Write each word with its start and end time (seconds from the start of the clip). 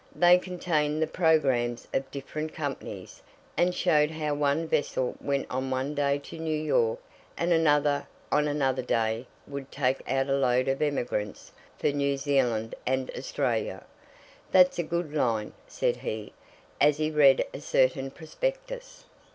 They 0.15 0.39
contained 0.39 0.99
the 0.99 1.05
programmes 1.05 1.87
of 1.93 2.09
different 2.09 2.55
companies, 2.55 3.21
and 3.55 3.75
showed 3.75 4.09
how 4.09 4.33
one 4.33 4.67
vessel 4.67 5.13
went 5.21 5.45
on 5.51 5.69
one 5.69 5.93
day 5.93 6.17
to 6.23 6.39
New 6.39 6.57
York, 6.57 6.97
and 7.37 7.53
another 7.53 8.07
on 8.31 8.47
another 8.47 8.81
day 8.81 9.27
would 9.45 9.71
take 9.71 10.01
out 10.11 10.27
a 10.27 10.33
load 10.33 10.67
of 10.67 10.81
emigrants 10.81 11.51
for 11.77 11.91
New 11.91 12.17
Zealand 12.17 12.73
and 12.83 13.11
Australia. 13.15 13.83
"That's 14.51 14.79
a 14.79 14.83
good 14.83 15.13
line," 15.13 15.53
said 15.67 15.97
he, 15.97 16.33
as 16.81 16.97
he 16.97 17.11
read 17.11 17.45
a 17.53 17.61
certain 17.61 18.09
prospectus. 18.09 19.05